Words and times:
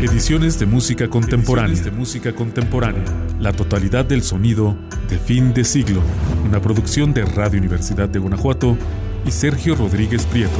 Ediciones 0.00 0.60
de 0.60 0.66
música 0.66 1.10
contemporánea. 1.10 1.82
de 1.82 1.90
música 1.90 2.32
contemporánea. 2.32 3.02
La 3.40 3.52
totalidad 3.52 4.04
del 4.04 4.22
sonido 4.22 4.78
de 5.10 5.18
fin 5.18 5.52
de 5.52 5.64
siglo. 5.64 6.00
Una 6.44 6.62
producción 6.62 7.12
de 7.12 7.24
Radio 7.24 7.58
Universidad 7.58 8.08
de 8.08 8.20
Guanajuato 8.20 8.78
y 9.26 9.32
Sergio 9.32 9.74
Rodríguez 9.74 10.24
Prieto. 10.26 10.56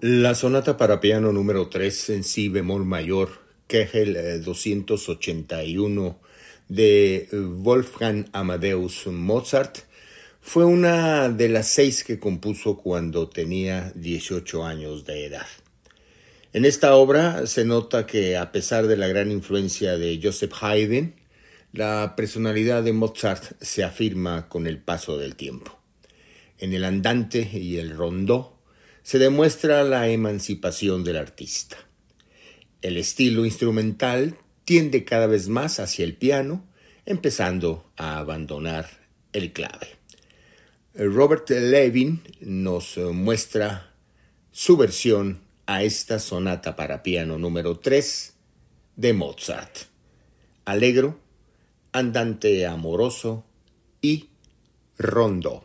La 0.00 0.34
sonata 0.34 0.78
para 0.78 1.00
piano 1.00 1.32
número 1.32 1.68
3 1.68 2.08
en 2.08 2.24
si 2.24 2.48
bemol 2.48 2.86
mayor, 2.86 3.28
Kegel 3.66 4.42
281 4.42 6.06
eh, 6.06 6.14
de 6.68 7.28
Wolfgang 7.30 8.24
Amadeus 8.32 9.06
Mozart, 9.06 9.80
fue 10.44 10.64
una 10.64 11.28
de 11.30 11.48
las 11.48 11.68
seis 11.68 12.02
que 12.02 12.18
compuso 12.18 12.76
cuando 12.76 13.28
tenía 13.28 13.92
18 13.94 14.66
años 14.66 15.06
de 15.06 15.26
edad. 15.26 15.46
En 16.52 16.64
esta 16.64 16.96
obra 16.96 17.46
se 17.46 17.64
nota 17.64 18.06
que 18.06 18.36
a 18.36 18.50
pesar 18.50 18.88
de 18.88 18.96
la 18.96 19.06
gran 19.06 19.30
influencia 19.30 19.96
de 19.96 20.20
Joseph 20.22 20.52
Haydn, 20.60 21.14
la 21.72 22.14
personalidad 22.16 22.82
de 22.82 22.92
Mozart 22.92 23.62
se 23.62 23.84
afirma 23.84 24.48
con 24.48 24.66
el 24.66 24.78
paso 24.78 25.16
del 25.16 25.36
tiempo. 25.36 25.78
En 26.58 26.74
el 26.74 26.84
andante 26.84 27.48
y 27.54 27.78
el 27.78 27.96
rondó 27.96 28.58
se 29.04 29.18
demuestra 29.18 29.84
la 29.84 30.08
emancipación 30.08 31.04
del 31.04 31.16
artista. 31.16 31.78
El 32.82 32.96
estilo 32.96 33.46
instrumental 33.46 34.36
tiende 34.64 35.04
cada 35.04 35.28
vez 35.28 35.48
más 35.48 35.78
hacia 35.78 36.04
el 36.04 36.16
piano, 36.16 36.68
empezando 37.06 37.90
a 37.96 38.18
abandonar 38.18 38.90
el 39.32 39.52
clave. 39.52 40.01
Robert 40.94 41.48
Levin 41.48 42.20
nos 42.42 42.98
muestra 42.98 43.94
su 44.50 44.76
versión 44.76 45.40
a 45.64 45.82
esta 45.82 46.18
sonata 46.18 46.76
para 46.76 47.02
piano 47.02 47.38
número 47.38 47.78
3 47.78 48.34
de 48.96 49.12
Mozart. 49.14 49.74
Alegro, 50.66 51.18
andante 51.92 52.66
amoroso 52.66 53.46
y 54.02 54.28
rondo. 54.98 55.64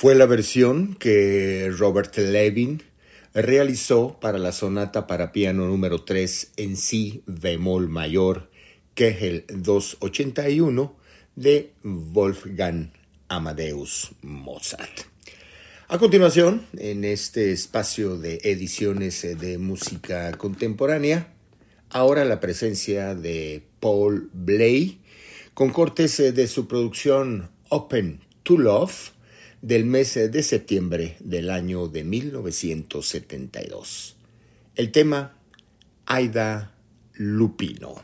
Fue 0.00 0.14
la 0.14 0.26
versión 0.26 0.94
que 0.94 1.72
Robert 1.76 2.16
Levin 2.18 2.84
realizó 3.34 4.16
para 4.20 4.38
la 4.38 4.52
sonata 4.52 5.08
para 5.08 5.32
piano 5.32 5.66
número 5.66 6.04
3 6.04 6.52
en 6.56 6.76
si 6.76 7.24
bemol 7.26 7.88
mayor, 7.88 8.48
que 8.94 9.08
el 9.08 9.44
281 9.52 10.96
de 11.34 11.72
Wolfgang 11.82 12.92
Amadeus 13.26 14.12
Mozart. 14.22 15.00
A 15.88 15.98
continuación, 15.98 16.64
en 16.78 17.02
este 17.02 17.50
espacio 17.50 18.18
de 18.18 18.38
ediciones 18.44 19.22
de 19.22 19.58
música 19.58 20.30
contemporánea, 20.38 21.34
ahora 21.90 22.24
la 22.24 22.38
presencia 22.38 23.16
de 23.16 23.64
Paul 23.80 24.30
Bley, 24.32 25.00
con 25.54 25.70
cortes 25.70 26.18
de 26.18 26.46
su 26.46 26.68
producción 26.68 27.50
Open 27.68 28.20
to 28.44 28.58
Love, 28.58 29.17
del 29.62 29.86
mes 29.86 30.14
de 30.14 30.42
septiembre 30.42 31.16
del 31.20 31.50
año 31.50 31.86
de 31.88 32.04
1972. 32.04 34.16
El 34.76 34.92
tema 34.92 35.36
Aida 36.06 36.74
Lupino. 37.14 37.96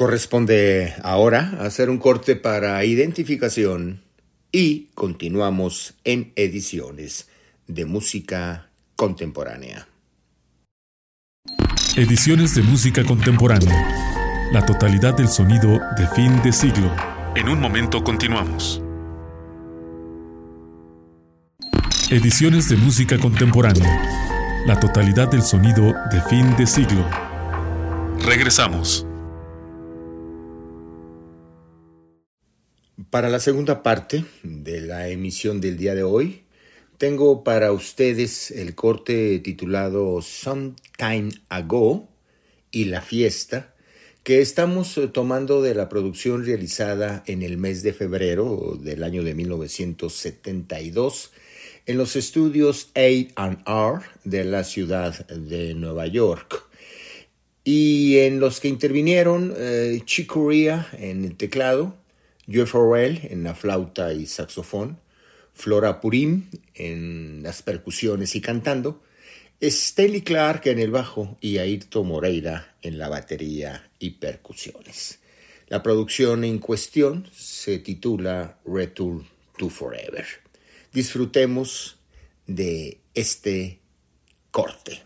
Corresponde 0.00 0.94
ahora 1.02 1.58
hacer 1.60 1.90
un 1.90 1.98
corte 1.98 2.34
para 2.34 2.82
identificación 2.86 4.00
y 4.50 4.86
continuamos 4.94 5.92
en 6.04 6.32
ediciones 6.36 7.28
de 7.66 7.84
música 7.84 8.70
contemporánea. 8.96 9.88
Ediciones 11.96 12.54
de 12.54 12.62
música 12.62 13.04
contemporánea. 13.04 14.48
La 14.54 14.64
totalidad 14.64 15.18
del 15.18 15.28
sonido 15.28 15.78
de 15.98 16.08
fin 16.16 16.40
de 16.42 16.54
siglo. 16.54 16.90
En 17.36 17.50
un 17.50 17.60
momento 17.60 18.02
continuamos. 18.02 18.80
Ediciones 22.08 22.70
de 22.70 22.78
música 22.78 23.18
contemporánea. 23.18 24.64
La 24.64 24.80
totalidad 24.80 25.30
del 25.30 25.42
sonido 25.42 25.92
de 26.10 26.22
fin 26.22 26.56
de 26.56 26.66
siglo. 26.66 27.06
Regresamos. 28.24 29.06
Para 33.10 33.28
la 33.28 33.40
segunda 33.40 33.82
parte 33.82 34.24
de 34.44 34.80
la 34.80 35.08
emisión 35.08 35.60
del 35.60 35.76
día 35.76 35.96
de 35.96 36.04
hoy, 36.04 36.42
tengo 36.96 37.42
para 37.42 37.72
ustedes 37.72 38.52
el 38.52 38.76
corte 38.76 39.40
titulado 39.40 40.22
Some 40.22 40.74
Time 40.96 41.30
Ago 41.48 42.08
y 42.70 42.84
la 42.84 43.00
fiesta 43.00 43.74
que 44.22 44.40
estamos 44.40 44.96
eh, 44.96 45.08
tomando 45.08 45.60
de 45.60 45.74
la 45.74 45.88
producción 45.88 46.46
realizada 46.46 47.24
en 47.26 47.42
el 47.42 47.56
mes 47.56 47.82
de 47.82 47.92
febrero 47.94 48.78
del 48.80 49.02
año 49.02 49.24
de 49.24 49.34
1972 49.34 51.32
en 51.86 51.98
los 51.98 52.14
estudios 52.14 52.92
A&R 52.94 54.02
de 54.22 54.44
la 54.44 54.62
ciudad 54.62 55.26
de 55.26 55.74
Nueva 55.74 56.06
York. 56.06 56.62
Y 57.64 58.18
en 58.18 58.38
los 58.38 58.60
que 58.60 58.68
intervinieron 58.68 59.52
eh, 59.56 60.00
Chick 60.04 60.28
Corea 60.28 60.88
en 60.92 61.24
el 61.24 61.36
teclado, 61.36 61.99
Joe 62.52 62.66
Farrell 62.66 63.20
en 63.30 63.44
la 63.44 63.54
flauta 63.54 64.12
y 64.12 64.26
saxofón, 64.26 64.98
Flora 65.54 66.00
Purim 66.00 66.46
en 66.74 67.42
las 67.42 67.62
percusiones 67.62 68.34
y 68.34 68.40
cantando, 68.40 69.02
Stelly 69.62 70.22
Clark 70.22 70.66
en 70.66 70.78
el 70.78 70.90
bajo 70.90 71.36
y 71.40 71.58
Ayrton 71.58 72.08
Moreira 72.08 72.74
en 72.82 72.98
la 72.98 73.08
batería 73.08 73.90
y 73.98 74.10
percusiones. 74.12 75.20
La 75.68 75.82
producción 75.82 76.44
en 76.44 76.58
cuestión 76.58 77.28
se 77.32 77.78
titula 77.78 78.58
Return 78.64 79.26
to 79.58 79.68
Forever. 79.68 80.26
Disfrutemos 80.92 81.98
de 82.46 82.98
este 83.14 83.78
corte. 84.50 85.02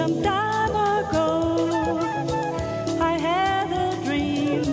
Some 0.00 0.22
time 0.22 0.70
ago, 0.70 1.68
I 3.02 3.18
had 3.18 3.70
a 3.70 4.02
dream. 4.02 4.64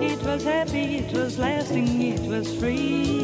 It 0.00 0.22
was 0.22 0.44
happy, 0.44 0.98
it 0.98 1.12
was 1.12 1.40
lasting, 1.40 2.02
it 2.02 2.20
was 2.20 2.54
free. 2.60 3.15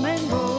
come 0.00 0.06
and. 0.06 0.49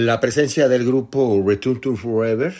La 0.00 0.20
presencia 0.20 0.68
del 0.68 0.86
grupo 0.86 1.42
Return 1.44 1.80
to 1.80 1.96
Forever, 1.96 2.54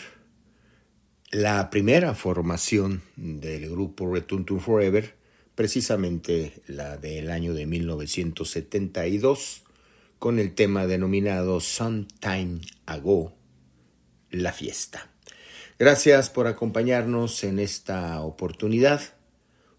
la 1.31 1.69
primera 1.69 2.13
formación 2.13 3.01
del 3.15 3.69
grupo 3.69 4.13
Return 4.13 4.43
to 4.43 4.59
Forever, 4.59 5.15
precisamente 5.55 6.61
la 6.67 6.97
del 6.97 7.31
año 7.31 7.53
de 7.53 7.65
1972, 7.65 9.63
con 10.19 10.37
el 10.37 10.53
tema 10.53 10.85
denominado 10.85 11.61
Sometime 11.61 12.59
Ago, 12.85 13.37
la 14.31 14.51
fiesta. 14.51 15.09
Gracias 15.79 16.29
por 16.29 16.45
acompañarnos 16.45 17.45
en 17.45 17.59
esta 17.59 18.19
oportunidad. 18.19 18.99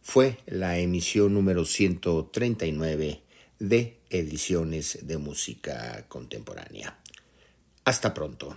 Fue 0.00 0.38
la 0.46 0.78
emisión 0.78 1.34
número 1.34 1.66
139 1.66 3.20
de 3.58 3.98
Ediciones 4.08 5.00
de 5.02 5.18
Música 5.18 6.06
Contemporánea. 6.08 6.96
Hasta 7.90 8.14
pronto. 8.14 8.56